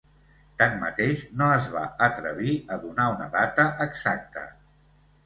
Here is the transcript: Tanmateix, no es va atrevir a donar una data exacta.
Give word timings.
Tanmateix, 0.59 1.19
no 1.41 1.49
es 1.57 1.67
va 1.75 1.83
atrevir 2.05 2.55
a 2.77 2.79
donar 2.87 3.07
una 3.17 3.29
data 3.37 3.67
exacta. 3.87 4.45